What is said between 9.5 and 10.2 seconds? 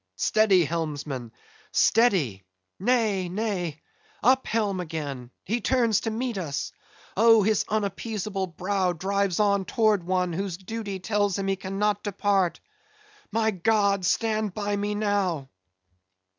towards